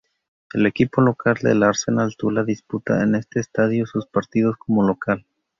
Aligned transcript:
El 0.53 0.65
equipo 0.65 0.99
local 0.99 1.35
del 1.43 1.61
Arsenal 1.61 2.15
Tula 2.17 2.43
disputa 2.43 3.03
en 3.03 3.13
este 3.13 3.39
estadio 3.39 3.85
sus 3.85 4.07
partidos 4.07 4.55
como 4.57 4.81
local. 4.81 5.27